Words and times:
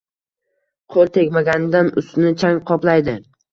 Qo‘l 0.95 1.11
tegmaganidan 1.19 1.93
ustini 2.03 2.35
chang 2.47 2.61
qoplaydi. 2.73 3.19